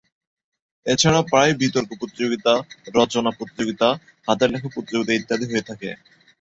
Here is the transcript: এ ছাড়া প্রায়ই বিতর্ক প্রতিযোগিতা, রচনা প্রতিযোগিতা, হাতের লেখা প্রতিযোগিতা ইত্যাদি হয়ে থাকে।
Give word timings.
এ 0.85 0.93
ছাড়া 1.01 1.21
প্রায়ই 1.23 1.59
বিতর্ক 1.61 1.89
প্রতিযোগিতা, 1.99 2.53
রচনা 2.97 3.31
প্রতিযোগিতা, 3.37 3.87
হাতের 4.27 4.49
লেখা 4.53 4.69
প্রতিযোগিতা 4.71 5.11
ইত্যাদি 5.15 5.45
হয়ে 5.47 5.67
থাকে। 5.69 5.89